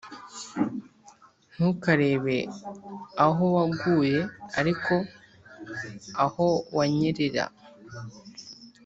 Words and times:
ntukarebe 1.53 2.37
aho 3.25 3.43
waguye, 3.55 4.19
ariko 4.59 4.93
aho 6.25 6.47
wanyerera 6.75 7.43